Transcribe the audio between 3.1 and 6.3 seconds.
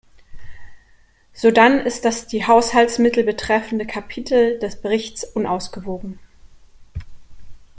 betreffende Kapitel des Berichts unausgewogen.